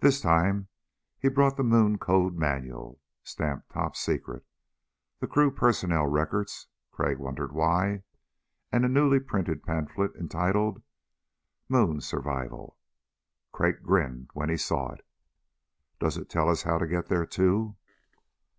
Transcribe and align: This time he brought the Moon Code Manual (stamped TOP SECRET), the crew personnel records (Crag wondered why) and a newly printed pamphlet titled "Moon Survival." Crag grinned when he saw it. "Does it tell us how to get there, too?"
This 0.00 0.22
time 0.22 0.68
he 1.18 1.28
brought 1.28 1.58
the 1.58 1.62
Moon 1.62 1.98
Code 1.98 2.36
Manual 2.38 3.02
(stamped 3.22 3.68
TOP 3.68 3.96
SECRET), 3.96 4.42
the 5.20 5.26
crew 5.26 5.50
personnel 5.50 6.06
records 6.06 6.68
(Crag 6.90 7.18
wondered 7.18 7.52
why) 7.52 8.02
and 8.72 8.86
a 8.86 8.88
newly 8.88 9.20
printed 9.20 9.62
pamphlet 9.62 10.12
titled 10.30 10.80
"Moon 11.68 12.00
Survival." 12.00 12.78
Crag 13.52 13.82
grinned 13.82 14.30
when 14.32 14.48
he 14.48 14.56
saw 14.56 14.92
it. 14.94 15.04
"Does 16.00 16.16
it 16.16 16.30
tell 16.30 16.48
us 16.48 16.62
how 16.62 16.78
to 16.78 16.86
get 16.86 17.08
there, 17.08 17.26
too?" 17.26 17.76